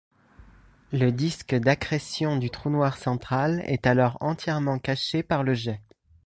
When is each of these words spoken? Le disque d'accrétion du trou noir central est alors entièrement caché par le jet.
Le 0.91 1.11
disque 1.11 1.53
d'accrétion 1.53 2.35
du 2.37 2.49
trou 2.49 2.71
noir 2.71 2.97
central 2.97 3.61
est 3.67 3.85
alors 3.85 4.17
entièrement 4.19 4.79
caché 4.79 5.21
par 5.21 5.43
le 5.43 5.53
jet. 5.53 5.79